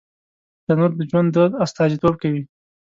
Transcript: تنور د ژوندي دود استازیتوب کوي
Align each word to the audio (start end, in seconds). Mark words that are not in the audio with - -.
تنور 0.65 0.91
د 0.97 0.99
ژوندي 1.09 1.31
دود 1.35 1.51
استازیتوب 1.63 2.13
کوي 2.21 2.43